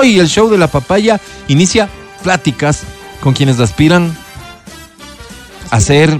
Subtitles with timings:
[0.00, 1.86] Hoy el show de la papaya inicia
[2.22, 2.84] pláticas
[3.20, 4.16] con quienes aspiran
[5.70, 6.18] a ser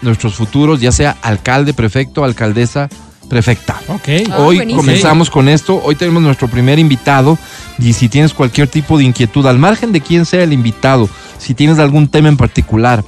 [0.00, 2.88] nuestros futuros, ya sea alcalde, prefecto, alcaldesa,
[3.28, 3.82] prefecta.
[3.88, 4.08] Ok.
[4.30, 4.80] Ah, Hoy buenísimo.
[4.80, 5.78] comenzamos con esto.
[5.84, 7.36] Hoy tenemos nuestro primer invitado.
[7.78, 11.06] Y si tienes cualquier tipo de inquietud, al margen de quién sea el invitado,
[11.36, 13.04] si tienes algún tema en particular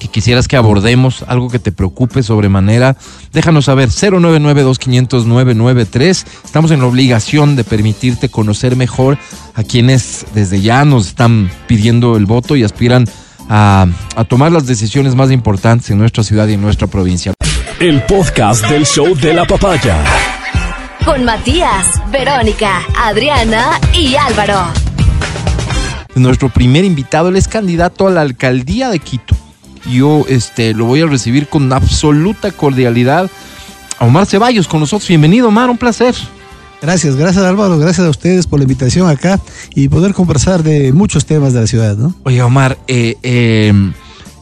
[0.00, 2.96] que quisieras que abordemos, algo que te preocupe sobremanera,
[3.32, 6.24] déjanos saber 099-2500-993.
[6.44, 9.16] Estamos en la obligación de permitirte conocer mejor
[9.54, 13.06] a quienes desde ya nos están pidiendo el voto y aspiran
[13.48, 17.32] a, a tomar las decisiones más importantes en nuestra ciudad y en nuestra provincia.
[17.78, 20.02] El podcast del show de la papaya.
[21.04, 24.66] Con Matías, Verónica, Adriana y Álvaro.
[26.14, 29.36] Nuestro primer invitado, él es candidato a la alcaldía de Quito.
[29.86, 33.30] Yo este, lo voy a recibir con absoluta cordialidad.
[33.98, 35.08] A Omar Ceballos con nosotros.
[35.08, 36.14] Bienvenido, Omar, un placer.
[36.82, 39.38] Gracias, gracias Álvaro, gracias a ustedes por la invitación acá
[39.74, 42.14] y poder conversar de muchos temas de la ciudad, ¿no?
[42.22, 43.72] Oye, Omar, eh, eh,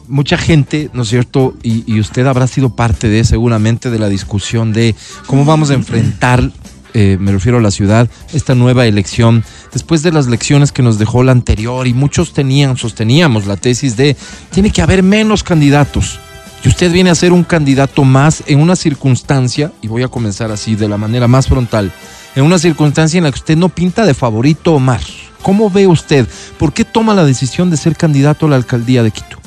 [0.07, 1.53] mucha gente, ¿no es cierto?
[1.63, 4.95] Y, y usted habrá sido parte de, seguramente, de la discusión de
[5.27, 6.49] cómo vamos a enfrentar,
[6.93, 10.97] eh, me refiero a la ciudad, esta nueva elección, después de las lecciones que nos
[10.97, 14.15] dejó la anterior, y muchos tenían, sosteníamos la tesis de,
[14.51, 16.19] tiene que haber menos candidatos.
[16.63, 20.51] Y usted viene a ser un candidato más en una circunstancia, y voy a comenzar
[20.51, 21.91] así, de la manera más frontal,
[22.35, 25.01] en una circunstancia en la que usted no pinta de favorito Omar.
[25.41, 26.27] ¿Cómo ve usted?
[26.57, 29.39] ¿Por qué toma la decisión de ser candidato a la alcaldía de Quito?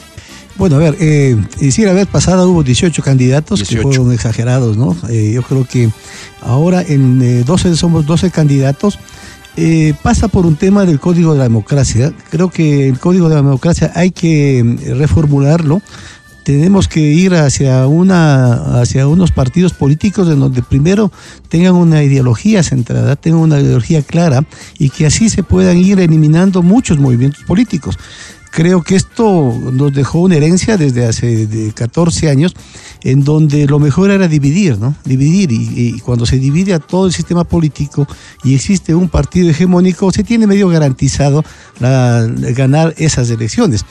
[0.56, 1.36] Bueno, a ver, eh,
[1.70, 3.77] sí, la vez pasada hubo 18 candidatos 18.
[3.77, 4.97] que fueron exagerados, ¿no?
[5.09, 5.91] Eh, yo creo que
[6.41, 8.98] ahora en eh, 12 somos 12 candidatos.
[9.56, 12.12] Eh, pasa por un tema del código de la democracia.
[12.31, 15.83] Creo que el código de la democracia hay que eh, reformularlo.
[16.42, 21.12] Tenemos que ir hacia una hacia unos partidos políticos en donde primero
[21.48, 24.44] tengan una ideología centrada, tengan una ideología clara
[24.77, 27.97] y que así se puedan ir eliminando muchos movimientos políticos.
[28.53, 32.55] Creo que esto nos dejó una herencia desde hace de 14 años,
[33.03, 34.94] en donde lo mejor era dividir, ¿no?
[35.06, 35.50] Dividir.
[35.50, 38.06] Y, y cuando se divide a todo el sistema político
[38.44, 41.43] y existe un partido hegemónico, se tiene medio garantizado
[41.81, 43.87] la- ganar esas elecciones.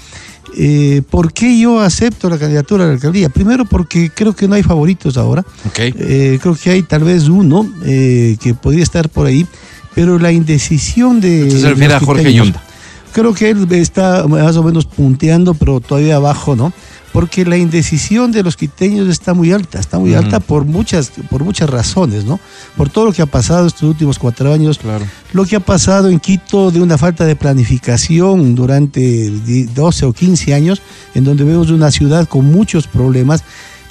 [0.57, 3.29] Eh, ¿Por qué yo acepto la candidatura a la alcaldía?
[3.29, 5.41] Primero porque creo que no hay favoritos ahora.
[5.65, 5.79] Ok.
[5.79, 9.47] Eh, creo que hay tal vez uno eh, que podría estar por ahí,
[9.95, 11.49] pero la indecisión de...
[11.49, 12.63] Se refiere a Jorge Yunda.
[13.13, 16.71] Creo que él está más o menos punteando, pero todavía abajo, ¿no?
[17.11, 21.43] Porque la indecisión de los quiteños está muy alta, está muy alta por muchas, por
[21.43, 22.39] muchas razones, ¿no?
[22.77, 25.05] Por todo lo que ha pasado estos últimos cuatro años, Claro.
[25.33, 30.13] lo que ha pasado en Quito de una falta de planificación durante di- 12 o
[30.13, 30.81] 15 años,
[31.13, 33.43] en donde vemos una ciudad con muchos problemas.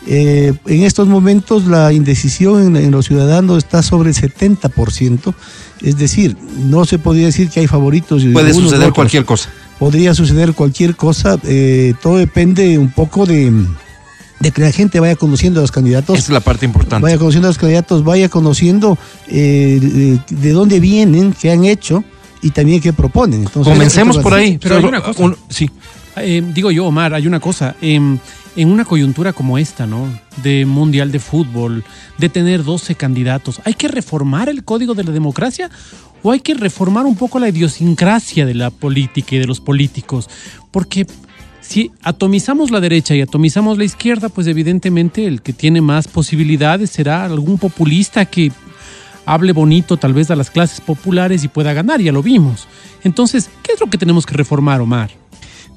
[0.07, 5.35] Eh, en estos momentos la indecisión en, en los ciudadanos está sobre el 70%,
[5.83, 8.23] es decir, no se podría decir que hay favoritos.
[8.25, 8.95] de Puede suceder otros.
[8.95, 9.51] cualquier cosa.
[9.79, 13.53] Podría suceder cualquier cosa, eh, todo depende un poco de,
[14.41, 17.03] de que la gente vaya conociendo a los candidatos Esa es la parte importante.
[17.03, 19.79] vaya conociendo a los candidatos, vaya conociendo eh,
[20.29, 22.05] de, de dónde vienen, qué han hecho
[22.43, 23.43] y también qué proponen.
[23.43, 24.59] Entonces, Comencemos por ahí.
[24.61, 25.23] Pero hay una cosa.
[25.23, 25.71] Un- sí.
[26.17, 27.77] Eh, digo yo, Omar, hay una cosa.
[28.57, 30.07] En una coyuntura como esta, ¿no?
[30.43, 31.85] De Mundial de Fútbol,
[32.19, 35.71] de tener 12 candidatos, ¿hay que reformar el código de la democracia
[36.23, 40.29] o hay que reformar un poco la idiosincrasia de la política y de los políticos?
[40.71, 41.07] Porque
[41.61, 46.91] si atomizamos la derecha y atomizamos la izquierda, pues evidentemente el que tiene más posibilidades
[46.91, 48.51] será algún populista que
[49.27, 52.67] hable bonito tal vez a las clases populares y pueda ganar, ya lo vimos.
[53.05, 55.20] Entonces, ¿qué es lo que tenemos que reformar, Omar?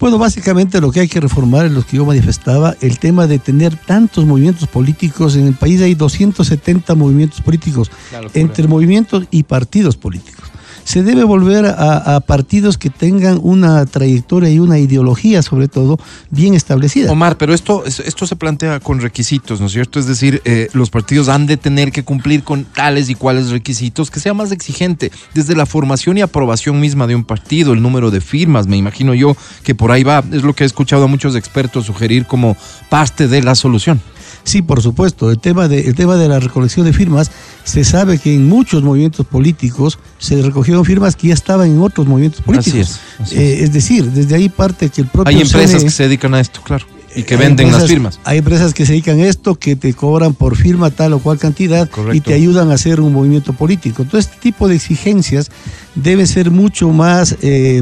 [0.04, 3.40] Bueno, básicamente lo que hay que reformar es lo que yo manifestaba, el tema de
[3.40, 5.38] tener tantos movimientos políticos.
[5.38, 7.90] En el país hay 270 movimientos políticos,
[8.34, 10.53] entre movimientos y partidos políticos.
[10.84, 15.98] Se debe volver a, partidos que tengan una trayectoria y una ideología, sobre todo,
[16.30, 17.12] bien establecida.
[17.12, 20.00] Omar, pero esto, es- esto se plantea con requisitos, ¿no es cierto?
[20.00, 24.12] Es decir, eh, los partidos han de tener que cumplir con tales y cuales requisitos
[24.12, 28.12] que sea más exigente, desde la formación y aprobación misma de un partido, el número
[28.12, 31.08] de firmas, me imagino yo que por ahí va, es lo que he escuchado a
[31.08, 32.56] muchos expertos sugerir como
[32.90, 34.02] parte de la solución.
[34.44, 35.32] Sí, por supuesto.
[35.32, 37.32] El tema, de, el tema de la recolección de firmas,
[37.64, 42.08] se sabe que en muchos movimientos políticos se recogieron firmas que ya estaban en otros
[42.08, 42.80] movimientos políticos.
[42.80, 45.92] es, así Eh, es decir, desde ahí parte que el propio Hay empresas CNE que
[45.92, 48.20] se dedican a esto, claro, y que venden las firmas.
[48.24, 51.38] Hay empresas que se dedican a esto, que te cobran por firma tal o cual
[51.38, 52.16] cantidad Correcto.
[52.16, 54.04] y te ayudan a hacer un movimiento político.
[54.06, 55.52] Todo este tipo de exigencias
[55.96, 57.82] deben ser mucho más eh,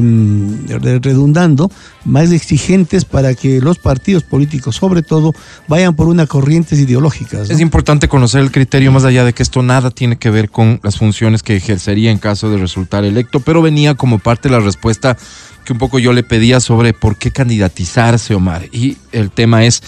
[1.00, 1.70] redundando,
[2.04, 5.32] más exigentes para que los partidos políticos, sobre todo,
[5.68, 7.48] vayan por unas corrientes ideológicas.
[7.48, 7.54] ¿no?
[7.54, 10.80] Es importante conocer el criterio más allá de que esto nada tiene que ver con
[10.82, 14.60] las funciones que ejercería en caso de resultar electo, pero venía como parte de la
[14.60, 15.16] respuesta
[15.64, 18.68] que un poco yo le pedía sobre por qué candidatizarse, Omar.
[18.72, 19.82] Y el tema es,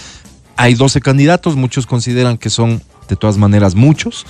[0.56, 4.26] hay 12 candidatos, muchos consideran que son de todas maneras muchos.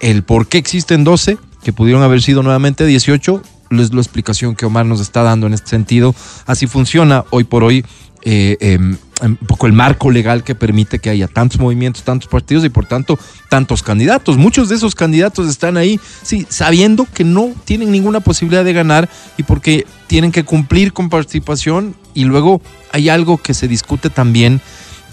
[0.00, 4.66] El por qué existen 12, que pudieron haber sido nuevamente 18, es la explicación que
[4.66, 6.14] Omar nos está dando en este sentido.
[6.46, 7.84] Así funciona hoy por hoy
[8.22, 8.78] eh, eh,
[9.22, 12.86] un poco el marco legal que permite que haya tantos movimientos, tantos partidos y por
[12.86, 13.18] tanto
[13.48, 14.36] tantos candidatos.
[14.36, 19.08] Muchos de esos candidatos están ahí, sí, sabiendo que no tienen ninguna posibilidad de ganar
[19.36, 22.60] y porque tienen que cumplir con participación y luego
[22.92, 24.60] hay algo que se discute también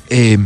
[0.09, 0.37] eh,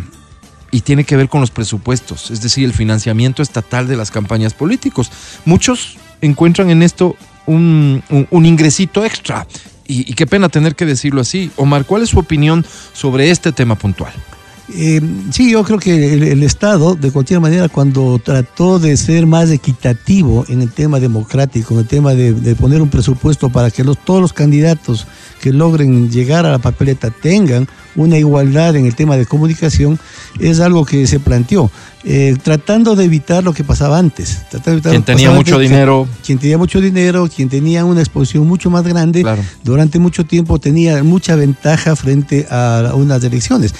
[0.72, 4.54] y tiene que ver con los presupuestos, es decir, el financiamiento estatal de las campañas
[4.54, 5.12] políticos.
[5.46, 7.16] Muchos encuentran en esto
[7.46, 9.48] un, un, un ingresito extra
[9.90, 11.52] y, qué pena tener que decirlo así.
[11.56, 14.14] Omar, ¿cuál es su opinión sobre este tema puntual?
[14.76, 15.02] Eh,
[15.32, 19.50] sí, yo creo que el, el, Estado, de cualquier manera, cuando trató de ser más
[19.50, 23.84] equitativo en el tema democrático, en el tema de, de poner un presupuesto para que
[23.84, 25.08] los, todos los candidatos
[25.42, 30.00] que logren llegar a la papeleta tengan una igualdad en el tema de comunicación,
[30.40, 31.72] es algo que se planteó,
[32.04, 34.44] eh, tratando de evitar lo que pasaba antes.
[34.52, 36.08] De evitar quien tenía mucho antes, dinero.
[36.26, 39.44] Quien tenía mucho dinero, quien tenía una exposición mucho más grande, claro.
[39.64, 43.74] durante mucho tiempo tenía mucha ventaja frente a unas elecciones.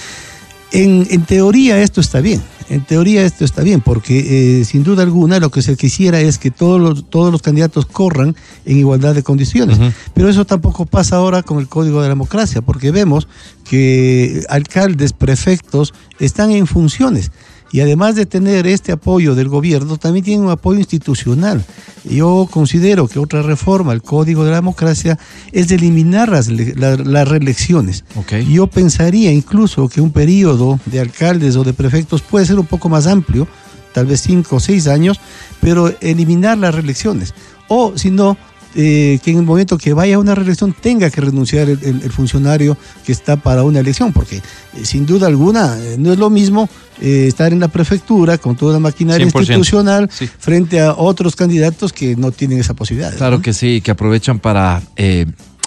[0.72, 5.02] En, en, teoría esto está bien, en teoría esto está bien, porque eh, sin duda
[5.02, 9.14] alguna lo que se quisiera es que todos los, todos los candidatos corran en igualdad
[9.14, 9.78] de condiciones.
[9.78, 9.92] Uh -huh.
[10.14, 13.26] Pero eso tampoco pasa ahora con el Código de la Democracia, porque vemos
[13.68, 17.32] que alcaldes, prefectos están en funciones.
[17.72, 21.64] Y además de tener este apoyo del gobierno, también tienen un apoyo institucional.
[22.04, 25.18] Yo considero que otra reforma al Código de la Democracia
[25.52, 28.04] es de eliminar las, las, las reelecciones.
[28.16, 28.44] Okay.
[28.52, 32.88] Yo pensaría incluso que un periodo de alcaldes o de prefectos puede ser un poco
[32.88, 33.46] más amplio,
[33.92, 35.20] tal vez cinco o seis años,
[35.60, 37.34] pero eliminar las reelecciones.
[37.68, 38.36] O si no,
[38.76, 42.02] eh, que en el momento que vaya a una reelección tenga que renunciar el, el,
[42.02, 46.18] el funcionario que está para una elección, porque eh, sin duda alguna eh, no es
[46.18, 46.68] lo mismo
[47.00, 49.40] estar en la prefectura con toda la maquinaria 100%.
[49.40, 50.28] institucional sí.
[50.38, 53.16] frente a otros candidatos que no tienen esa posibilidad.
[53.16, 53.42] Claro ¿no?
[53.42, 54.82] que sí, que aprovechan para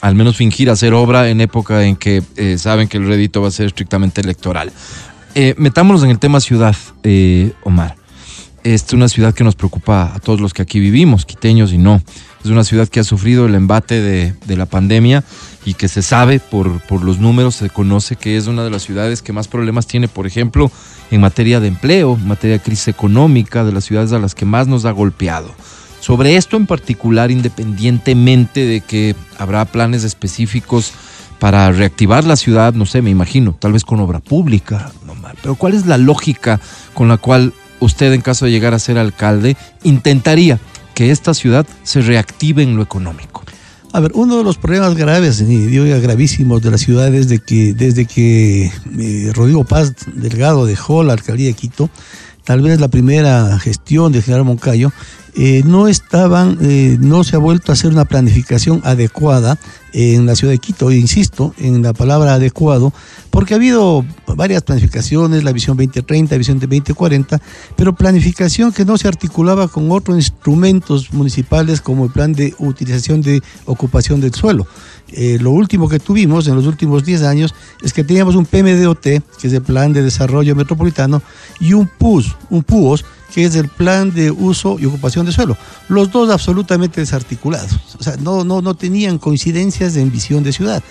[0.01, 2.21] al menos fingir hacer obra en época en que
[2.59, 4.71] saben que el rédito va a ser estrictamente electoral.
[5.57, 6.75] metámonos en el tema ciudad,
[7.63, 7.95] Omar.
[8.63, 11.77] Esta es una ciudad que nos preocupa a todos los que aquí vivimos, quiteños y
[11.77, 12.01] no.
[12.43, 15.23] Es una ciudad que ha sufrido el embate de, la pandemia
[15.65, 18.83] y que se sabe por, por, los números, se conoce que es una de las
[18.83, 20.69] ciudades que más problemas tiene, por ejemplo,
[21.09, 24.43] en materia de empleo, en materia de crisis económica, de las ciudades a las que
[24.43, 25.53] más nos ha golpeado.
[26.01, 30.91] Sobre esto en particular, independientemente de que habrá planes específicos
[31.39, 35.37] para reactivar la ciudad, no sé, me imagino, tal vez con obra pública, no mal,
[35.41, 36.59] pero ¿cuál es la lógica
[36.93, 40.59] con la cual usted, en caso de llegar a ser alcalde, intentaría
[40.93, 43.43] que esta ciudad se reactive en lo económico?
[43.91, 47.39] A ver, uno de los problemas graves, y digo gravísimos de la ciudad es de
[47.39, 51.91] que desde que eh, Rodrigo Paz Delgado dejó la alcaldía de Quito,
[52.43, 54.91] tal vez la primera gestión de general Moncayo,
[55.35, 59.57] eh, no estaban, eh, no se ha vuelto a hacer una planificación adecuada
[59.91, 62.93] en la ciudad de Quito, insisto en la palabra adecuado,
[63.29, 67.41] porque ha habido varias planificaciones, la visión 2030, la visión de 2040,
[67.75, 73.21] pero planificación que no se articulaba con otros instrumentos municipales como el plan de utilización
[73.21, 74.67] de ocupación del suelo.
[75.15, 79.01] Eh, lo último que tuvimos en los últimos 10 años es que teníamos un PMDOT,
[79.01, 81.21] que es el Plan de Desarrollo Metropolitano,
[81.59, 85.57] y un PUS, un PUOS, que es el plan de uso y ocupación de suelo.
[85.89, 87.79] Los dos absolutamente desarticulados.
[87.99, 90.83] O sea, no, no, no tenían coincidencias en visión de ciudad.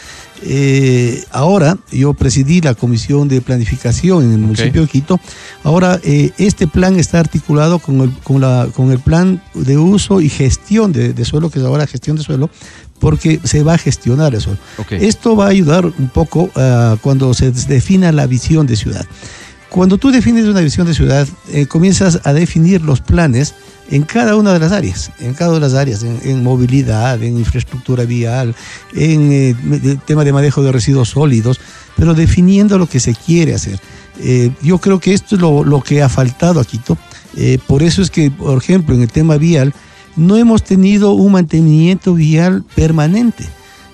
[0.43, 4.87] Eh, ahora, yo presidí la comisión de planificación en el municipio okay.
[4.87, 5.21] de Quito.
[5.63, 10.21] Ahora, eh, este plan está articulado con el, con, la, con el plan de uso
[10.21, 12.51] y gestión de, de suelo, que es ahora gestión de suelo,
[13.03, 14.57] porque se va a gestionar eso.
[14.79, 15.05] Okay.
[15.05, 19.05] Esto va a ayudar un poco uh, cuando se defina la visión de ciudad.
[19.71, 23.55] Cuando tú defines una visión de ciudad, eh, comienzas a definir los planes
[23.91, 27.21] en cada una de las áreas, en cada una de las áreas, en, en movilidad,
[27.21, 28.55] en infraestructura vial,
[28.95, 31.59] en eh, el tema de manejo de residuos sólidos,
[31.97, 33.81] pero definiendo lo que se quiere hacer.
[34.21, 36.97] Eh, yo creo que esto es lo, lo que ha faltado a Quito.
[37.67, 39.73] Por eso es que, por ejemplo, en el tema vial,
[40.17, 43.45] no hemos tenido un mantenimiento vial permanente.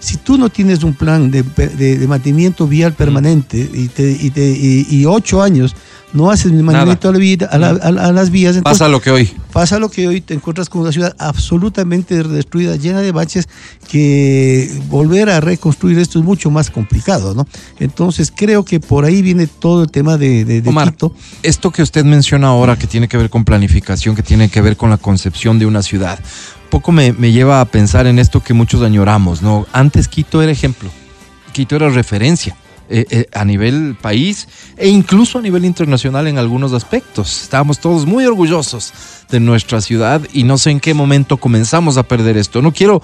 [0.01, 4.31] Si tú no tienes un plan de, de, de mantenimiento vial permanente y, te, y,
[4.31, 5.75] te, y, y, ocho años
[6.13, 8.57] no haces a, la vida, a, la, a, a, las vías.
[8.57, 9.31] Entonces, pasa lo que hoy.
[9.53, 13.49] Pasa lo que hoy te encuentras con una ciudad absolutamente destruida, llena de baches,
[13.89, 17.47] que volver a reconstruir esto es mucho más complicado, ¿no?
[17.79, 21.15] Entonces creo que por ahí viene todo el tema de, de, de Omar, Quito.
[21.43, 24.77] esto que usted menciona ahora, que tiene que ver con planificación, que tiene que ver
[24.77, 26.19] con la concepción de una ciudad,
[26.71, 29.67] poco me, me lleva a pensar en esto que muchos añoramos, ¿no?
[29.73, 30.91] Antes Quito era ejemplo,
[31.53, 32.57] Quito era referencia.
[32.91, 37.43] Eh, eh, a nivel país e incluso a nivel internacional en algunos aspectos.
[37.43, 38.93] Estábamos todos muy orgullosos
[39.31, 42.63] de nuestra ciudad y no sé en qué momento comenzamos a perder esto.
[42.63, 43.03] No quiero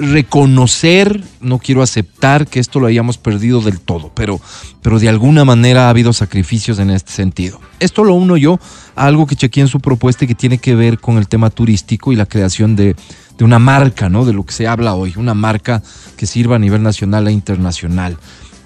[0.00, 4.40] reconocer, no quiero aceptar que esto lo hayamos perdido del todo, pero,
[4.80, 7.60] pero de alguna manera ha habido sacrificios en este sentido.
[7.78, 8.58] Esto lo uno yo
[8.96, 11.50] a algo que chequeé en su propuesta y que tiene que ver con el tema
[11.50, 12.96] turístico y la creación de,
[13.36, 14.24] de una marca, ¿no?
[14.24, 15.82] De lo que se habla hoy, una marca
[16.16, 18.16] que sirva a nivel nacional e internacional.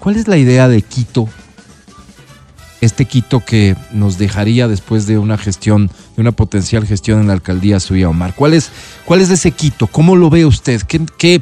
[0.05, 1.27] ¿Cuál es la idea de Quito?
[2.79, 7.33] Este Quito que nos dejaría después de una gestión, de una potencial gestión en la
[7.33, 8.35] alcaldía suya, Omar.
[8.35, 8.69] ¿Cuál es,
[9.05, 9.87] cuál es ese Quito?
[9.87, 10.83] ¿Cómo lo ve usted?
[10.83, 11.41] ¿Qué, qué,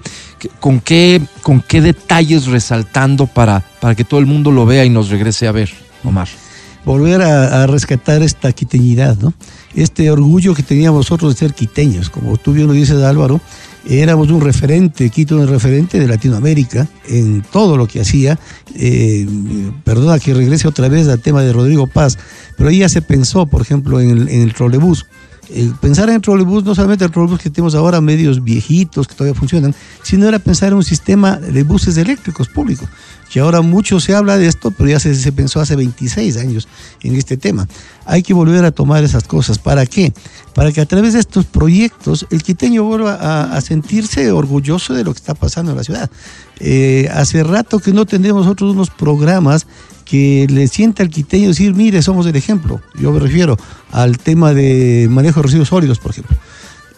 [0.62, 4.90] con, qué, ¿Con qué detalles resaltando para, para que todo el mundo lo vea y
[4.90, 5.70] nos regrese a ver,
[6.06, 6.30] Omar?
[6.86, 9.34] volver a, a rescatar esta quiteñidad, ¿no?
[9.74, 13.40] Este orgullo que teníamos nosotros de ser quiteños, como tú bien lo dices Álvaro,
[13.88, 18.40] éramos un referente, Quito un referente de Latinoamérica en todo lo que hacía.
[18.76, 19.28] Eh,
[19.84, 22.18] perdona que regrese otra vez al tema de Rodrigo Paz,
[22.58, 25.06] pero ahí ya se pensó, por ejemplo, en el, en el trolebús.
[25.50, 29.38] El pensar en trolebús, no solamente el trolebús que tenemos ahora, medios viejitos que todavía
[29.38, 32.88] funcionan, sino era pensar en un sistema de buses eléctricos públicos,
[33.30, 36.68] que ahora mucho se habla de esto, pero ya se, pensó hace 26 años
[37.02, 37.68] en este tema.
[38.06, 39.60] Hay que volver a tomar esas cosas.
[39.60, 40.14] ¿Para qué?
[40.54, 45.04] Para que a través de estos proyectos el quiteño vuelva a, a sentirse orgulloso de
[45.04, 46.10] lo que está pasando en la ciudad.
[46.60, 49.68] Eh, hace rato que no tenemos nosotros unos programas
[50.06, 52.82] que le sienta al quiteño decir, mire, somos el ejemplo.
[53.00, 53.58] Yo me refiero
[53.92, 56.36] al tema de manejo de residuos sólidos, por ejemplo.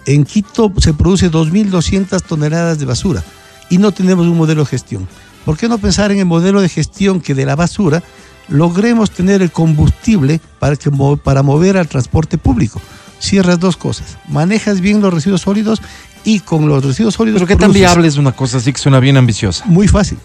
[0.05, 3.23] En Quito se produce 2.200 toneladas de basura
[3.69, 5.07] y no tenemos un modelo de gestión.
[5.45, 8.03] ¿Por qué no pensar en el modelo de gestión que de la basura
[8.47, 10.91] logremos tener el combustible para, que,
[11.23, 12.81] para mover al transporte público?
[13.19, 14.17] Cierras dos cosas.
[14.27, 15.81] Manejas bien los residuos sólidos
[16.23, 17.39] y con los residuos sólidos...
[17.41, 19.65] Pero qué tan produces- viable es una cosa así que suena bien ambiciosa.
[19.65, 20.17] muy fácil,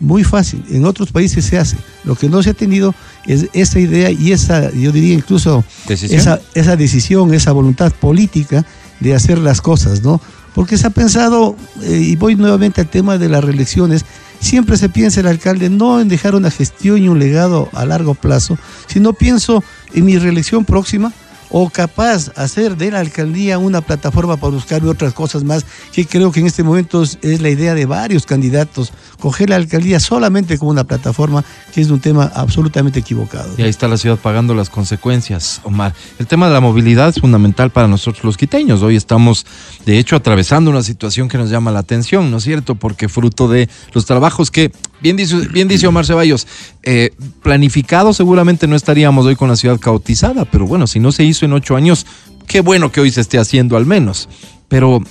[0.00, 0.64] muy fácil.
[0.70, 1.76] En otros países se hace.
[2.04, 2.94] Lo que no se ha tenido
[3.26, 6.20] es esa idea y esa, yo diría incluso, ¿Decisión?
[6.20, 8.64] esa, esa decisión, esa voluntad política
[8.98, 10.20] de hacer las cosas, ¿no?
[10.54, 14.04] Porque se ha pensado, eh, y voy nuevamente al tema de las reelecciones,
[14.40, 18.14] siempre se piensa el alcalde no en dejar una gestión y un legado a largo
[18.14, 19.62] plazo, sino pienso
[19.94, 21.12] en mi reelección próxima
[21.50, 26.32] o capaz hacer de la alcaldía una plataforma para buscar otras cosas más, que creo
[26.32, 30.70] que en este momento es, la idea de varios candidatos, coger la alcaldía solamente como
[30.70, 33.52] una plataforma, que es un tema absolutamente equivocado.
[33.58, 35.94] Y ahí está la ciudad pagando las consecuencias, Omar.
[36.18, 38.82] El tema de la movilidad es fundamental para nosotros los quiteños.
[38.82, 39.44] Hoy estamos,
[39.84, 42.74] de hecho, atravesando una situación que nos llama la atención, ¿no es cierto?
[42.74, 46.46] Porque fruto de los trabajos que, bien dice, bien dice Omar Ceballos,
[46.82, 47.10] eh,
[47.42, 51.44] planificados seguramente no estaríamos hoy con la ciudad caotizada, pero bueno, si no se hizo
[51.44, 52.06] en ocho años,
[52.46, 54.28] qué bueno que hoy se esté haciendo al menos.
[54.68, 55.02] Pero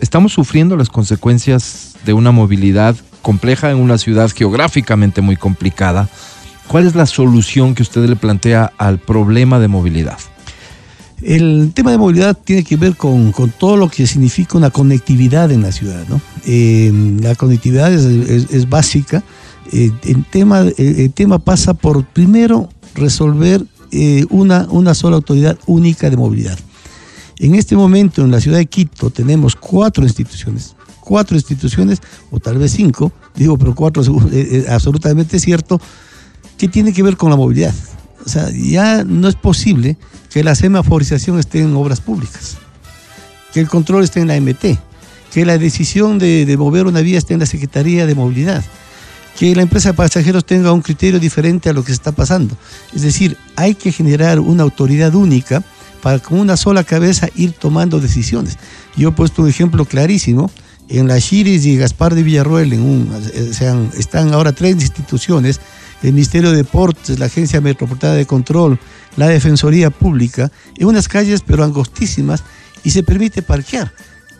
[0.00, 6.08] estamos sufriendo las consecuencias de una movilidad compleja en una ciudad geográficamente muy complicada.
[6.66, 10.18] ¿Cuál es la solución que usted le plantea al problema de movilidad?
[11.22, 15.50] El tema de movilidad tiene que ver con, con todo lo que significa una conectividad
[15.52, 16.04] en la ciudad.
[16.08, 16.20] ¿no?
[16.46, 19.22] Eh, la conectividad es, es- es básica.
[19.72, 26.08] Eh, el, tema, el, tema pasa por, primero, resolver eh, una, una sola autoridad única
[26.10, 26.58] de movilidad.
[27.38, 31.98] En este momento en la ciudad de Quito tenemos cuatro instituciones, cuatro instituciones,
[32.30, 35.80] o tal vez cinco, digo, pero cuatro eh, absolutamente cierto,
[36.58, 37.74] que tiene que ver con la movilidad.
[38.24, 39.96] O sea, ya no es posible
[40.30, 42.56] que la semaforización esté en obras públicas,
[43.52, 44.78] que el control esté en la MT,
[45.32, 48.64] que la decisión de, de mover una vía esté en la Secretaría de Movilidad,
[49.38, 52.56] que la empresa de pasajeros tenga un criterio diferente a lo que se está pasando.
[52.94, 55.64] Es decir, hay que generar una autoridad única
[56.02, 58.58] para con una sola cabeza ir tomando decisiones.
[58.96, 60.50] Yo he puesto un ejemplo clarísimo.
[60.88, 65.60] En la Chiris y Gaspar de Villarroel en un, eh, sean, están ahora tres instituciones,
[66.02, 68.78] el Ministerio de Deportes, la Agencia Metropolitana de Control,
[69.16, 72.42] la Defensoría Pública, en unas calles pero angostísimas
[72.84, 73.92] y se permite parquear.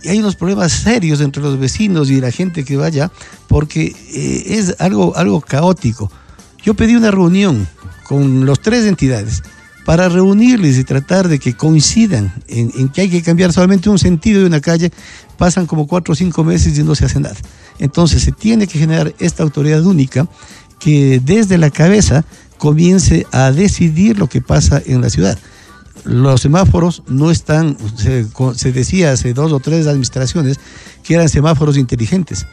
[0.02, 3.10] Y hay unos problemas serios entre los vecinos y la gente que vaya
[3.48, 6.10] porque eh, es algo, algo caótico.
[6.62, 7.68] Yo pedí una reunión
[8.04, 9.42] con las tres entidades
[9.84, 13.98] para reunirles y tratar de que coincidan en, en que hay que cambiar solamente un
[13.98, 14.90] sentido de una calle,
[15.36, 17.36] pasan como cuatro o cinco meses y no se hace nada.
[17.78, 20.28] Entonces se tiene que generar esta autoridad única
[20.80, 22.24] que desde la cabeza
[22.58, 25.38] comience a decidir lo que pasa en la ciudad.
[26.04, 30.58] los semáforos no están, se, decía hace dos o tres administraciones
[31.04, 32.46] que eran semáforos inteligentes.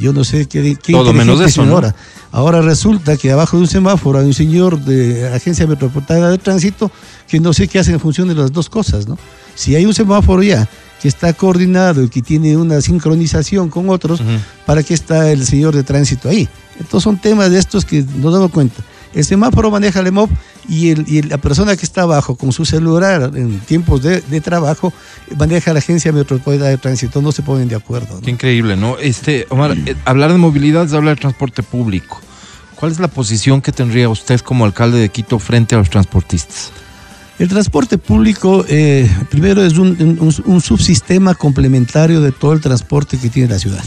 [0.00, 1.94] Yo no sé qué, qué Todo menos eso, ahora.
[2.32, 6.90] Ahora resulta que abajo de un semáforo hay un señor de Agencia Metropolitana de Tránsito
[7.28, 9.16] que no sé qué hace en función de las dos cosas, ¿no?
[9.54, 10.68] Si hay un semáforo ya
[11.04, 14.22] que está coordinado y que tiene una sincronización con otros.
[14.64, 16.48] ¿para qué está el señor de tránsito ahí?
[16.80, 18.82] Entonces son temas de estos que nos damos cuenta.
[19.12, 20.30] El semáforo maneja el EMOP
[20.66, 24.40] y, el, y la persona que está abajo con su celular en tiempos de, de
[24.40, 24.94] trabajo
[25.36, 27.20] maneja la Agencia Metropolitana de Tránsito.
[27.20, 28.14] No se ponen de acuerdo.
[28.14, 28.22] ¿no?
[28.22, 28.96] Qué increíble, ¿no?
[28.96, 32.18] Este, Omar, eh, hablar de movilidad es hablar de transporte público.
[32.76, 36.72] ¿Cuál es la posición que tendría usted como alcalde de Quito frente a los transportistas?
[37.38, 43.48] El transporte público, eh, primero, es un, subsistema complementario de todo el transporte que tiene
[43.48, 43.82] la ciudad.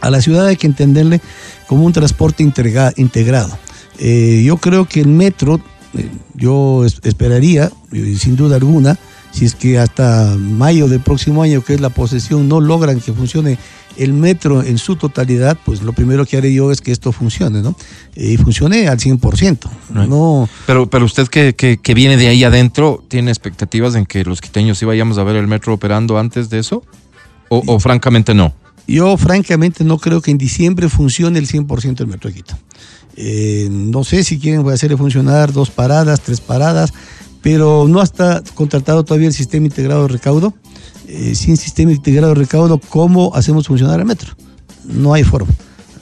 [0.00, 1.20] A la ciudad hay que entenderle
[1.68, 3.56] como un transporte integra- integrado.
[3.98, 5.60] Eh, yo creo que el metro,
[5.96, 7.70] eh, yo es- esperaría,
[8.18, 8.98] sin duda alguna,
[9.32, 13.12] si es que hasta mayo del próximo año, que es la posesión, no logran que
[13.12, 13.58] funcione
[13.96, 17.60] el metro en su totalidad, pues lo primero que haré yo es que esto funcione,
[17.60, 17.74] ¿no?
[18.14, 19.58] Y funcione al 100%.
[19.90, 20.08] Right.
[20.08, 24.24] No, Pero, pero usted que, que, que viene de ahí adentro, ¿tiene expectativas en que
[24.24, 26.82] los quiteños sí vayamos a ver el metro operando antes de eso?
[27.48, 28.54] ¿O, o francamente no?
[28.86, 32.58] Yo francamente no creo que en diciembre funcione el 100% el Metro de Quito.
[33.16, 36.92] Eh, no sé si quieren hacerle funcionar dos paradas, tres paradas,
[37.42, 40.54] pero no está contratado todavía el sistema integrado de recaudo.
[41.08, 44.34] Eh, sin sistema integrado de recaudo, ¿cómo hacemos funcionar el metro?
[44.84, 45.52] No hay forma.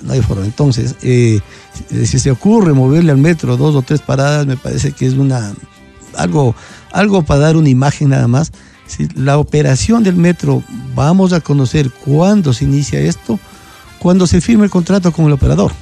[0.03, 0.45] No hay forma.
[0.45, 1.41] Entonces, eh,
[1.89, 5.53] si se ocurre moverle al metro dos o tres paradas, me parece que es una
[6.17, 6.55] algo,
[6.93, 8.53] algo para dar una imagen nada más.
[8.87, 10.63] Si la operación del metro
[10.95, 13.39] vamos a conocer cuándo se inicia esto,
[13.99, 15.73] cuando se firme el contrato con el operador.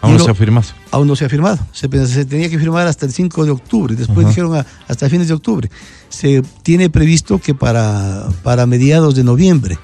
[0.00, 0.66] Aún no se ha firmado.
[0.90, 1.58] Aún no se ha firmado.
[1.72, 1.88] Se,
[2.24, 3.94] tenía que firmar hasta el 5 de octubre.
[3.96, 4.28] Después Ajá.
[4.28, 5.70] dijeron a- hasta fines de octubre.
[6.08, 9.78] Se tiene previsto que para, para mediados de noviembre.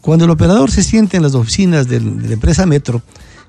[0.00, 3.02] Cuando el operador se siente en las oficinas del- de la empresa Metro,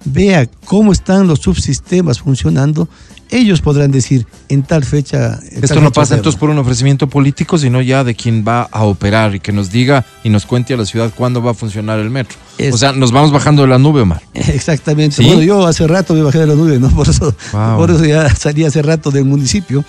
[0.06, 2.88] vea cómo están los subsistemas funcionando,
[3.30, 5.40] ellos podrán decir en tal fecha.
[5.52, 8.44] en Esto tal no fecha pasa entonces por un ofrecimiento político, sino ya de quien
[8.48, 11.52] va a operar y que nos diga y nos cuente a la ciudad cuándo va
[11.52, 12.38] a funcionar el metro.
[12.60, 14.22] Es- O sea, nos vamos bajando de la nube, Omar.
[14.34, 15.16] Exactamente.
[15.16, 15.26] ¿Sí?
[15.26, 16.90] Bueno, yo hace rato me bajé de la nube, ¿no?
[16.96, 17.78] Por eso, Wow.
[17.78, 19.84] por eso ya salí hace rato del municipio.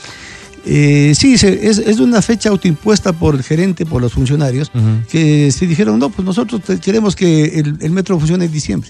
[0.67, 4.73] Eh, sí, se- es, es una fecha autoimpuesta por el gerente, por los funcionarios,
[5.11, 8.89] que se dijeron, no, pues nosotros te- queremos que el, el metro funcione en diciembre.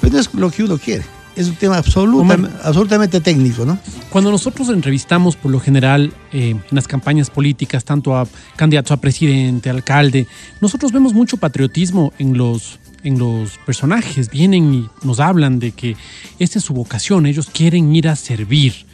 [0.00, 1.04] Pero no es lo que uno quiere.
[1.34, 2.60] Es un tema absoluta- Omar.
[2.64, 3.78] absolutamente técnico, ¿no?
[4.08, 8.96] Cuando nosotros entrevistamos por lo general eh, en las campañas políticas, tanto a candidatos a
[8.98, 10.26] presidente, alcalde,
[10.62, 14.30] nosotros vemos mucho patriotismo en los, en los personajes.
[14.30, 15.94] Vienen y nos hablan de que
[16.38, 18.86] esta es su vocación, ellos quieren ir a servir.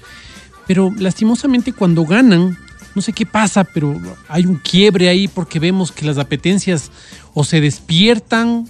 [0.66, 2.58] Pero lastimosamente cuando ganan,
[2.96, 6.90] no sé qué pasa, pero hay un quiebre ahí porque vemos que las apetencias
[7.34, 8.66] o se despiertan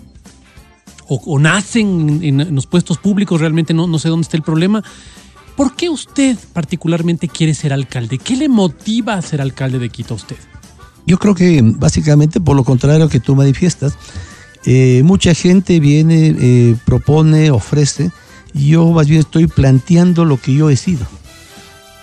[1.08, 4.82] o, nacen en, los puestos públicos, realmente no, no sé dónde está el problema.
[5.56, 8.18] ¿Por qué usted particularmente quiere ser alcalde?
[8.18, 10.36] ¿Qué le motiva a ser alcalde de Quito a usted?
[11.06, 13.96] Yo creo que básicamente por lo contrario que tú manifiestas,
[14.64, 18.10] eh, mucha gente viene, eh, propone, ofrece,
[18.54, 21.06] y yo más bien estoy planteando lo que yo he sido.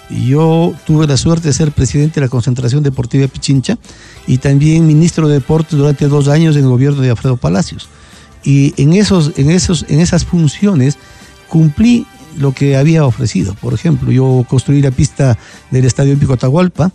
[0.10, 3.78] Yo tuve la suerte de ser presidente de la Concentración Deportiva de Pichincha
[4.26, 7.88] y también ministro de Deportes durante dos años en el gobierno de Alfredo Palacios.
[8.44, 10.98] Y en, esos, en, esos, en esas funciones
[11.48, 12.06] cumplí
[12.38, 13.54] lo que había ofrecido.
[13.56, 15.38] Por ejemplo, yo construí la pista
[15.72, 16.92] del Estadio Olímpico Atahualpa,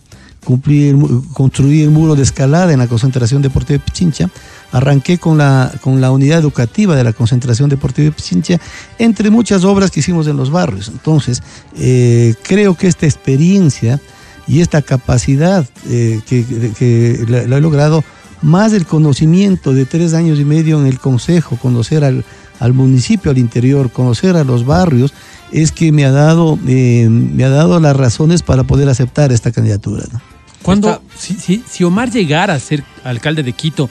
[1.33, 4.31] construí el muro de escalada en la concentración deportiva de Pichincha,
[4.73, 8.61] arranqué con la, con la unidad educativa de la concentración deportiva de Pichincha,
[8.99, 10.89] entre muchas obras que hicimos en los barrios.
[10.89, 11.43] Entonces,
[11.77, 14.01] eh, creo que esta experiencia
[14.47, 16.45] y esta capacidad eh, que,
[16.79, 18.05] que- la he logrado,
[18.45, 22.25] más el conocimiento de tres años y medio en el consejo, conocer al,
[22.61, 25.13] al municipio, al interior, conocer a los barrios,
[25.51, 29.51] es que me ha dado, eh, me ha dado las razones para poder aceptar esta
[29.51, 30.05] candidatura.
[30.13, 30.21] ¿no?
[30.63, 33.89] Cuando, si, si- si Omar llegara a ser alcalde de Quito,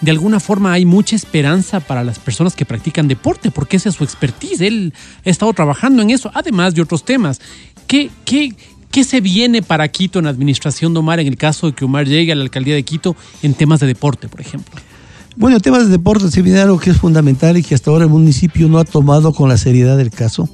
[0.00, 3.94] de alguna forma hay mucha esperanza para las personas que practican deporte, porque esa es
[3.94, 4.60] su expertise.
[4.60, 4.92] Él
[5.24, 7.40] ha estado trabajando en eso, además de otros temas.
[7.86, 8.54] ¿Qué, qué,
[8.90, 11.84] qué se viene para Quito en la administración de Omar en el caso de que
[11.84, 14.74] Omar llegue a la alcaldía de Quito en temas de deporte, por ejemplo?
[15.36, 18.04] Bueno, en temas de deporte se viene algo que es fundamental y que hasta ahora
[18.04, 20.48] el municipio no ha tomado con la seriedad del caso.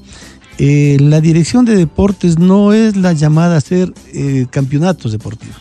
[0.58, 5.56] Eh, la dirección de deportes no es la llamada a hacer eh, campeonatos deportivos.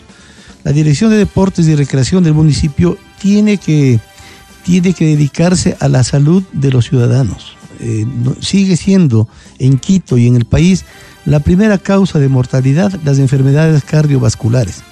[0.63, 3.99] La dirección de deportes y recreación del municipio tiene que,
[4.63, 7.55] tiene que dedicarse a la salud de los ciudadanos.
[7.79, 8.05] Eh,
[8.41, 10.85] sigue siendo en Quito y en el país
[11.25, 14.83] la primera causa de mortalidad las enfermedades cardiovasculares.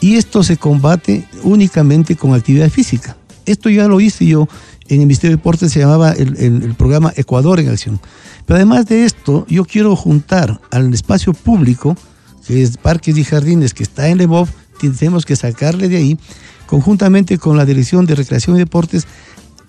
[0.00, 3.16] Y esto se combate únicamente con actividad física.
[3.46, 4.48] Esto ya lo hice yo
[4.88, 8.00] en el Ministerio de Deportes, se llamaba el, el- programa Ecuador en Acción.
[8.46, 11.94] Pero además de esto, yo quiero juntar al espacio público,
[12.46, 14.48] que es Parques y Jardines, que está en Lebov,
[14.80, 16.18] tenemos que sacarle de ahí,
[16.66, 19.06] conjuntamente con la Dirección de Recreación y Deportes,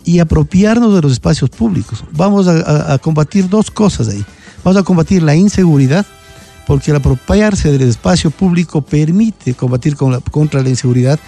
[0.05, 2.03] y apropiarnos de los espacios públicos.
[2.13, 4.23] Vamos a combatir dos cosas ahí.
[4.63, 6.05] Vamos a combatir la inseguridad,
[6.67, 11.19] porque el apropiarse del espacio público permite combatir contra la inseguridad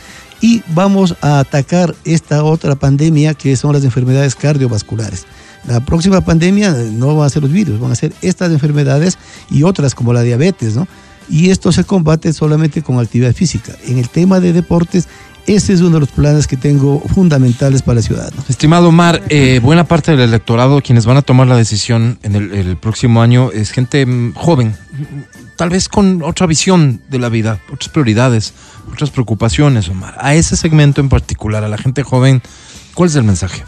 [0.42, 5.26] y vamos a atacar esta otra pandemia que son las enfermedades cardiovasculares.
[5.68, 9.18] La próxima pandemia eh, no van a ser los virus, van a ser estas enfermedades
[9.50, 10.88] y otras como la diabetes, ¿no?
[11.30, 13.74] Y esto se combate solamente con actividad física.
[13.86, 15.08] En el tema de deportes,
[15.48, 18.32] ese es uno de los planes que tengo fundamentales para la ciudad.
[18.36, 18.44] ¿no?
[18.48, 22.54] Estimado Omar, eh, buena parte del electorado, quienes van a tomar la decisión en el,
[22.54, 24.76] el próximo año, es gente mm, joven,
[25.56, 28.54] tal vez con otra visión de la vida, otras prioridades,
[28.92, 30.16] otras preocupaciones, Omar.
[30.20, 32.42] A ese segmento en particular, a la gente joven,
[32.94, 33.64] ¿cuál es el mensaje?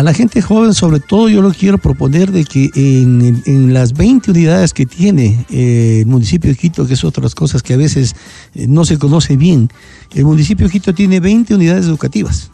[0.00, 3.92] A la gente joven, sobre todo, yo lo quiero proponer de que en, en las
[3.92, 7.76] 20 unidades que tiene eh, el municipio de Quito, que es otras cosas que a
[7.76, 8.16] veces
[8.54, 9.68] eh, no se conoce bien,
[10.14, 12.50] el municipio de Quito tiene 20 unidades educativas.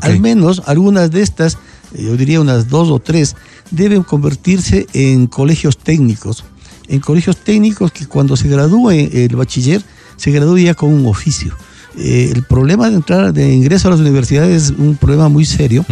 [0.00, 1.54] Al menos algunas de estas,
[1.92, 3.34] eh, yo diría unas dos o tres,
[3.72, 6.44] deben convertirse en colegios técnicos.
[6.86, 9.82] En colegios técnicos que cuando se gradúe el bachiller,
[10.14, 11.52] se gradúe ya con un oficio.
[11.98, 15.84] Eh, el problema de entrar, de ingreso a las universidades es un problema muy serio.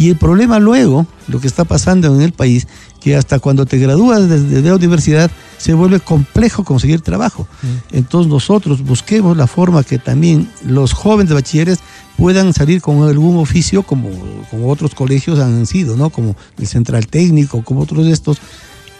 [0.00, 2.66] Y el problema luego, lo que está pasando en el país,
[3.00, 7.46] que hasta cuando te gradúas de, de la universidad se vuelve complejo conseguir trabajo.
[7.92, 11.80] Entonces nosotros busquemos la forma que también los jóvenes bachilleres
[12.16, 14.08] puedan salir con algún oficio como,
[14.50, 16.08] como otros colegios han sido, ¿no?
[16.10, 18.38] Como el Central Técnico, como otros de estos.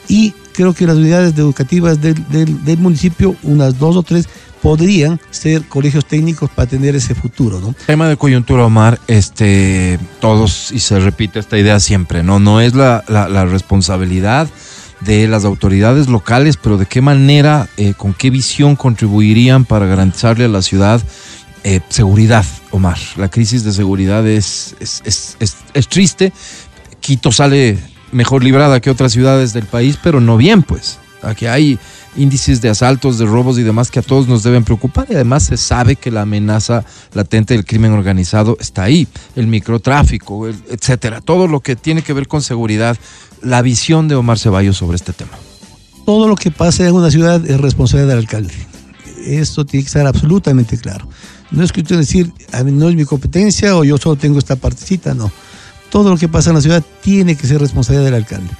[0.09, 4.29] Y creo que las unidades educativas del, del- del municipio, unas dos o tres,
[4.63, 7.75] podrían ser colegios técnicos para tener ese futuro, ¿no?
[7.87, 12.39] Tema de coyuntura, Omar, este, todos, y se repite esta idea siempre, ¿no?
[12.39, 13.03] No es la,
[13.47, 14.49] responsabilidad
[15.01, 20.45] de las autoridades locales, pero de qué manera, eh, con qué visión contribuirían para garantizarle
[20.45, 21.01] a la ciudad
[21.63, 22.97] eh, seguridad, Omar.
[23.17, 26.33] La crisis de seguridad es, es- es- es triste.
[27.01, 27.79] Quito sale
[28.13, 30.99] mejor librada que otras ciudades del país, pero no bien, pues.
[31.23, 31.79] Aquí hay
[32.17, 35.45] índices de asaltos, de robos y demás que a todos nos deben preocupar y además
[35.45, 39.07] se sabe que la amenaza latente del crimen organizado está ahí,
[39.37, 42.97] el microtráfico, etcétera, todo lo que tiene que ver con seguridad,
[43.43, 45.33] la visión de Omar Ceballos sobre este tema.
[46.05, 48.55] todo lo que pase en una ciudad es responsabilidad del alcalde.
[49.25, 51.09] Esto tiene que estar absolutamente claro.
[51.51, 54.57] No es que usted decir, a no es mi competencia o yo solo tengo esta
[54.57, 55.31] partecita, no.
[55.91, 58.51] Todo lo que pasa en la ciudad tiene que ser responsabilidad del alcalde.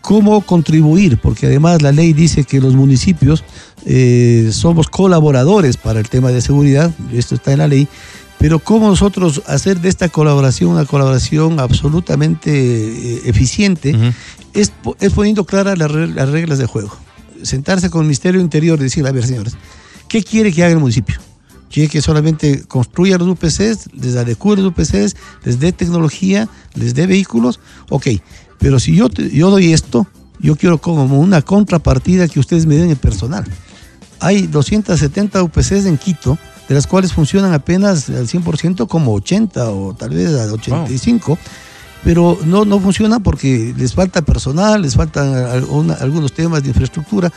[0.00, 1.18] ¿Cómo contribuir?
[1.18, 3.44] Porque además la ley dice que los municipios
[3.84, 7.86] eh, somos colaboradores para el tema de seguridad, esto está en la ley,
[8.38, 13.94] pero cómo nosotros hacer de esta colaboración una colaboración absolutamente eh, eficiente
[14.54, 16.96] es, es poniendo claras las reglas de juego.
[17.42, 19.56] Sentarse con el Ministerio Interior y decir, a ver, señores,
[20.08, 21.20] ¿qué quiere que haga el municipio?
[21.70, 27.06] ¿Quiere que solamente construya los UPCs, les adecue los UPCs, les dé tecnología, les dé
[27.06, 27.60] vehículos?
[27.90, 28.08] Ok,
[28.58, 30.06] pero si yo, te- yo doy esto,
[30.40, 33.44] yo quiero como una contrapartida que ustedes me den el personal.
[34.18, 36.36] Hay 270 UPCs en Quito,
[36.68, 41.38] de las cuales funcionan apenas al 100% como 80 o tal vez al 85
[42.02, 47.30] pero no, no funciona porque les falta personal, les faltan algunos temas de infraestructura.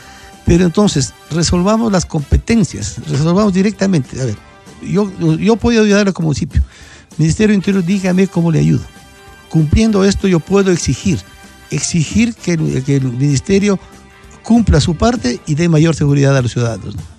[0.46, 4.20] Pero entonces, resolvamos las competencias, resolvamos directamente.
[4.20, 4.36] A ver,
[4.82, 6.62] yo, yo puedo ayudarle como municipio.
[7.16, 8.84] Ministerio Interior, dígame cómo le ayudo.
[9.48, 11.20] Cumpliendo esto, yo puedo exigir,
[11.70, 13.78] exigir que el, ministerio
[14.42, 16.96] cumpla su parte y dé mayor seguridad a los ciudadanos.
[16.96, 17.13] ¿no?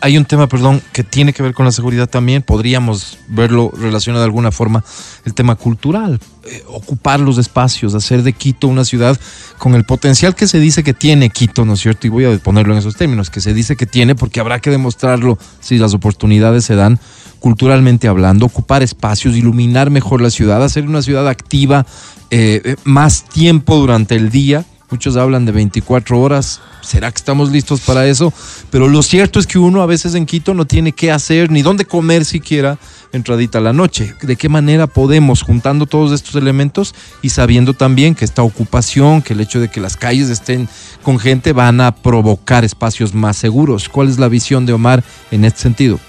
[0.00, 2.42] Hay un tema, perdón, que tiene que ver con la seguridad también.
[2.42, 4.84] Podríamos verlo relacionado de alguna forma,
[5.24, 6.20] el tema cultural.
[6.44, 9.18] Eh, ocupar los espacios, hacer de Quito una ciudad
[9.58, 12.06] con el potencial que se dice que tiene Quito, ¿no es cierto?
[12.06, 14.70] Y voy a ponerlo en esos términos, que se dice que tiene porque habrá que
[14.70, 16.98] demostrarlo si las oportunidades se dan
[17.38, 21.86] culturalmente hablando, ocupar espacios, iluminar mejor la ciudad, hacer una ciudad activa
[22.30, 24.64] eh, eh, más tiempo durante el día.
[24.90, 26.62] Muchos hablan de 24 horas.
[26.80, 28.32] ¿Será que estamos listos para eso?
[28.70, 31.60] Pero lo cierto es que uno a veces en Quito no tiene qué hacer ni
[31.60, 32.78] dónde comer siquiera
[33.12, 34.14] entradita la noche.
[34.22, 39.34] ¿De qué manera podemos, juntando todos estos elementos y sabiendo también que esta ocupación, que
[39.34, 40.70] el hecho de que las calles estén
[41.02, 43.90] con gente van a provocar espacios más seguros?
[43.90, 46.00] ¿Cuál es la visión de Omar en este sentido?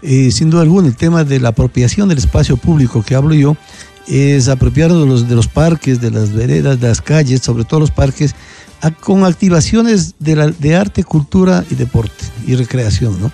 [0.00, 3.56] Eh, sin duda alguna, el tema de la apropiación del espacio público que hablo yo
[4.08, 8.34] es apropiarnos de los, parques, de las veredas, de las calles, sobre todo los parques,
[9.00, 13.20] con activaciones de arte, cultura y deporte y recreación.
[13.20, 13.32] ¿no?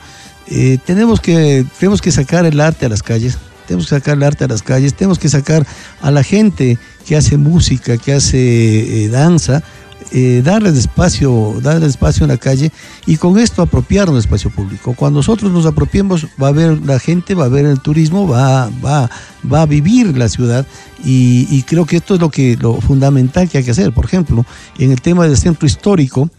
[0.49, 4.23] Eh, tenemos, que, tenemos que sacar el arte a las calles, tenemos que sacar el
[4.23, 5.67] arte a las calles, tenemos que sacar
[6.01, 9.63] a la gente que hace música, que hace eh, danza,
[10.17, 12.71] eh, darles espacio, darles espacio en la calle
[13.05, 14.95] y con esto apropiarnos del espacio público.
[14.95, 18.71] Cuando nosotros nos apropiemos, va a ver la gente, va a ver el turismo, va,
[18.85, 19.11] va,
[19.53, 20.65] va a vivir la ciudad
[21.05, 23.93] y, y creo que esto es lo, que, lo fundamental que hay que hacer.
[23.93, 24.47] Por ejemplo,
[24.79, 26.31] en el tema del centro histórico,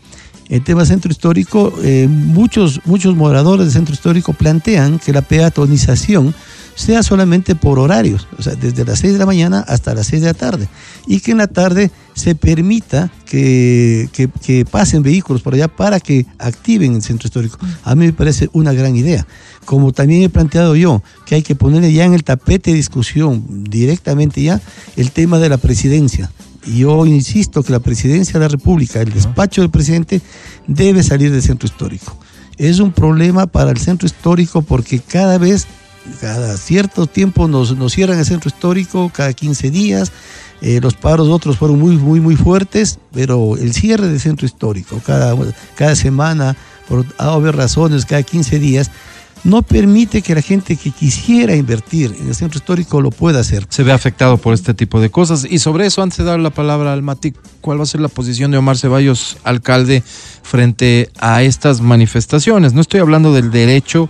[0.48, 6.34] el tema centro histórico, eh, muchos, muchos moradores del centro histórico plantean que la peatonización
[6.76, 10.22] sea solamente por horarios, o sea, desde las 6 de la mañana hasta las 6
[10.22, 10.68] de la tarde,
[11.08, 16.00] y que en la tarde se permita que, que- que pasen vehículos por allá para
[16.00, 17.58] que activen el centro histórico.
[17.84, 19.26] A mí me parece una gran idea.
[19.66, 23.44] Como también he planteado yo, que hay que ponerle ya en el tapete de discusión
[23.70, 24.62] directamente ya
[24.96, 26.32] el tema de la presidencia.
[26.68, 30.22] Yo insisto que la presidencia de la República, el despacho del presidente,
[30.68, 32.18] debe salir del centro histórico.
[32.58, 35.68] Es un problema para el centro histórico porque cada vez,
[36.22, 40.12] cada cierto tiempo nos, nos cierran el centro histórico, cada 15 días.
[40.62, 45.02] Eh, los paros otros fueron muy, muy, muy fuertes, pero el cierre del centro histórico,
[45.06, 45.36] cada,
[45.76, 46.56] cada semana,
[46.88, 48.90] por obvias razones, cada 15 días,
[49.46, 53.68] no permite que la gente que quisiera invertir en el centro histórico lo pueda hacer.
[53.70, 55.46] se ve afectado por este tipo de cosas.
[55.48, 58.08] Y sobre eso, antes de dar la palabra al Mati, ¿cuál va a ser la
[58.08, 60.04] posición de Omar Ceballos, alcalde,
[60.42, 62.74] frente a estas manifestaciones?
[62.74, 64.10] No estoy hablando del derecho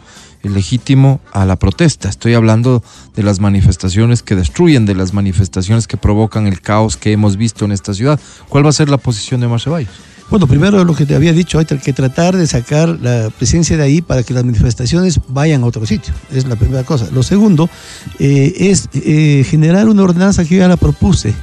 [0.49, 2.83] legítimo a la protesta, estoy hablando
[3.15, 7.65] de las manifestaciones que destruyen, de las manifestaciones que provocan el caos que hemos visto
[7.65, 8.19] en esta ciudad.
[8.49, 9.91] ¿Cuál va a ser la posición de Omar Ceballos?
[10.29, 13.83] Bueno, primero lo que te había dicho, hay que tratar de sacar la presencia de
[13.83, 16.13] ahí para que las manifestaciones vayan a otro sitio.
[16.31, 17.07] Es la primera cosa.
[17.13, 17.69] Lo segundo
[18.17, 21.35] eh, es eh, generar una ordenanza que yo ya la propuse.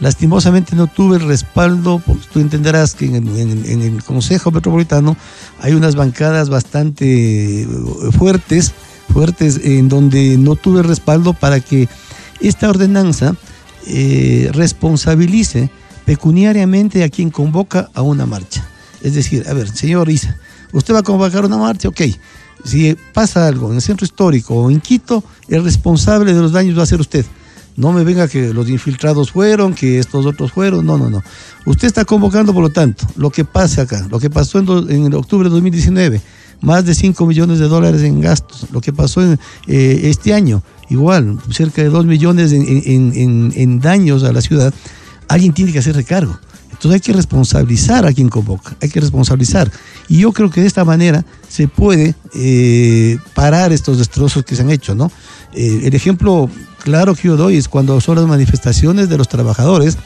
[0.00, 5.16] Lastimosamente no tuve el respaldo, porque tú entenderás que en el, Consejo Metropolitano
[5.60, 7.68] hay unas bancadas bastante eh,
[8.16, 8.72] fuertes,
[9.12, 11.88] fuertes, en donde no tuve respaldo para que
[12.40, 13.34] esta ordenanza
[13.88, 15.70] eh, responsabilice
[16.04, 18.64] pecuniariamente a quien convoca a una marcha.
[19.02, 20.36] Es decir, a ver, señor Isa,
[20.72, 22.02] usted va a convocar una marcha, ok.
[22.64, 26.78] Si pasa algo en el centro histórico o en Quito, el responsable de los daños
[26.78, 27.24] va a ser usted.
[27.78, 30.84] No me venga que los infiltrados fueron, que estos otros fueron.
[30.84, 31.22] No, no, no.
[31.64, 35.48] Usted está convocando, por lo tanto, lo que pase acá, lo que pasó en, octubre
[35.48, 36.20] de 2019,
[36.60, 38.66] más de 5 millones de dólares en gastos.
[38.72, 39.38] Lo que pasó en,
[39.68, 44.74] eh, este año, igual, cerca de 2 millones en- en daños a la ciudad.
[45.28, 46.36] Alguien tiene que hacer recargo.
[46.78, 49.68] Entonces hay que responsabilizar a quien convoca, hay que responsabilizar.
[50.08, 54.62] Y yo creo que de esta manera se puede eh, parar estos destrozos que se
[54.62, 55.10] han hecho, ¿no?
[55.54, 56.48] Eh, el ejemplo
[56.84, 59.98] claro que yo doy es cuando son las manifestaciones de los trabajadores,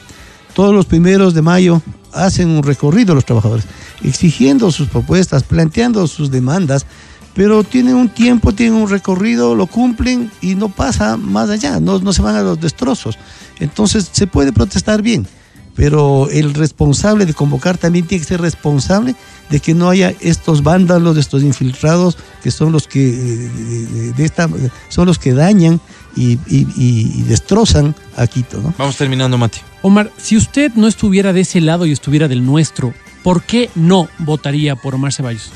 [0.54, 3.66] todos los primeros de mayo hacen un recorrido los trabajadores,
[4.02, 6.87] exigiendo sus propuestas, planteando sus demandas,
[7.35, 11.98] pero tienen un tiempo, tienen un recorrido, lo cumplen y no pasa más allá, no,
[11.98, 13.18] no se van a los destrozos.
[13.61, 15.26] Entonces se puede protestar bien,
[15.74, 19.14] pero el responsable de convocar también tiene que ser responsable
[19.50, 24.24] de que no haya estos vándalos, estos infiltrados que son los que eh, de- de
[24.24, 24.48] esta,
[24.88, 25.80] son los que dañan
[26.16, 28.74] y, y- y- y destrozan a Quito, ¿no?
[28.76, 29.61] Vamos terminando, Mati.
[29.82, 34.08] Omar, si usted no estuviera de ese lado y estuviera del nuestro, ¿por qué no
[34.18, 35.50] votaría por Omar Ceballos?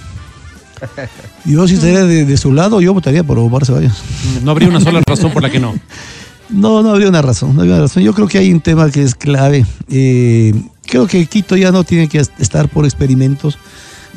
[1.44, 3.94] Yo si estaría de, de su lado, yo votaría por Omar Ceballos.
[4.42, 5.74] No habría una sola razón por la que no.
[6.48, 8.02] No, no habría una razón, no habría una razón.
[8.02, 9.66] Yo creo que hay un tema que es clave.
[9.88, 10.54] Eh,
[10.86, 13.58] creo que Quito ya no tiene que estar por experimentos.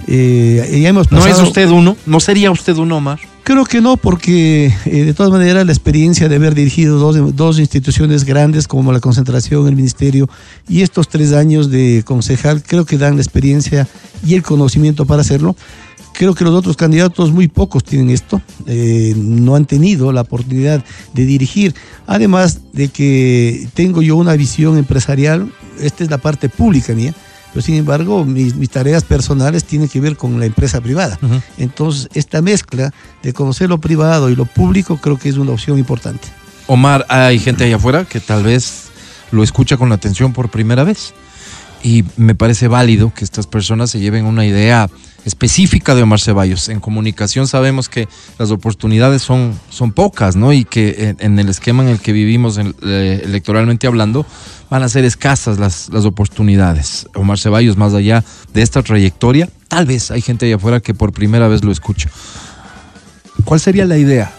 [0.07, 1.97] Eh, ya hemos ¿No es usted uno?
[2.05, 3.19] ¿No sería usted uno, Omar?
[3.43, 7.59] Creo que no, porque eh, de todas maneras la experiencia de haber dirigido dos, dos
[7.59, 10.29] instituciones grandes como la concentración, el ministerio
[10.67, 13.87] y estos tres años de concejal, creo que dan la experiencia
[14.25, 15.55] y el conocimiento para hacerlo.
[16.19, 20.83] Creo que los otros candidatos, muy pocos tienen esto, eh, no han tenido la oportunidad
[21.13, 21.73] de dirigir.
[22.07, 27.13] Además de que tengo yo una visión empresarial, esta es la parte pública mía,
[27.53, 31.17] pero sin embargo mis, mis tareas personales tienen que ver con la empresa privada.
[31.57, 35.79] Entonces, esta mezcla de conocer lo privado y lo público creo que es una opción
[35.79, 36.27] importante.
[36.67, 38.89] Omar, hay gente allá afuera que tal vez
[39.31, 41.13] lo escucha con atención por primera vez.
[41.81, 44.89] Y me parece válido que estas personas se lleven una idea
[45.25, 46.69] específica de Omar Ceballos.
[46.69, 50.53] En comunicación sabemos que las oportunidades son, son pocas, ¿no?
[50.53, 54.25] Y que en, el esquema en el que vivimos eh, electoralmente hablando,
[54.69, 57.07] van a ser escasas las, las oportunidades.
[57.15, 61.11] Omar Ceballos, más allá de esta trayectoria, tal vez hay gente allá afuera que por
[61.11, 62.09] primera vez lo escucha.
[63.45, 64.38] ¿Cuál sería la idea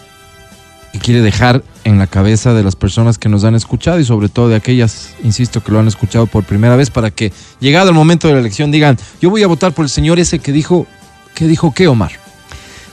[0.91, 4.29] que quiere dejar en la cabeza de las personas que nos han escuchado y sobre
[4.29, 7.95] todo de aquellas, insisto, que lo han escuchado por primera vez para que llegado el
[7.95, 10.85] momento de la elección digan, yo voy a votar por el señor ese que dijo,
[11.33, 12.11] que dijo qué, Omar.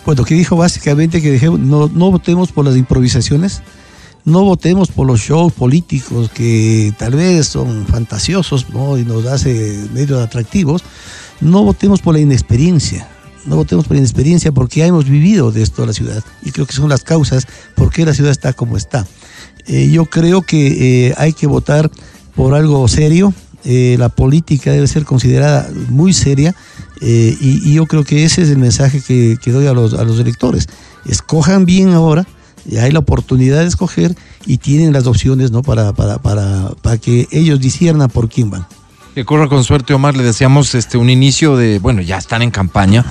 [0.06, 3.62] Bueno, que dijo básicamente que dejemos- no, no votemos por las improvisaciones,
[4.24, 8.66] no votemos por los shows políticos que tal vez son fantasiosos
[8.98, 10.82] y nos hace medio atractivos,
[11.40, 13.08] no votemos por la inexperiencia.
[13.46, 16.72] No votemos por inexperiencia porque ya hemos vivido de esto la ciudad y creo que
[16.72, 17.46] son las causas
[17.76, 19.06] por qué la ciudad está como está.
[19.66, 21.90] Eh, yo creo que eh, hay que votar
[22.34, 23.32] por algo serio.
[23.64, 26.54] eh, la política debe ser considerada muy seria
[27.00, 30.66] y, yo creo que ese es el mensaje que, doy a los, electores.
[31.04, 32.26] Escojan bien ahora,
[32.80, 35.62] hay la oportunidad de escoger y tienen las opciones ¿no?
[35.62, 38.66] para, para, para, para que ellos disciernan por quién van.
[39.18, 40.16] Que corra con suerte, Omar.
[40.16, 43.04] Le deseamos este, un inicio de, bueno, ya están en campaña,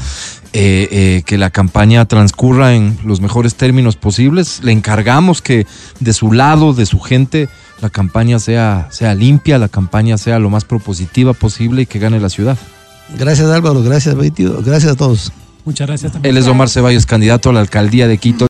[0.53, 4.61] eh, eh, que la campaña transcurra en los mejores términos posibles.
[4.63, 5.67] Le encargamos que
[5.99, 7.49] de su lado, de su gente,
[7.81, 12.21] la campaña sea, sea limpia, la campaña sea lo más propositiva posible y que gane
[12.21, 12.57] la ciudad.
[13.19, 15.33] Gracias Álvaro, gracias Betty, gracias a todos.
[15.65, 16.33] Muchas gracias también.
[16.33, 18.45] Él es Omar Ceballos, candidato a la alcaldía de Quito.